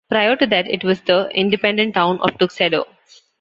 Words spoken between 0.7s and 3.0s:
was the independent Town of Tuxedo.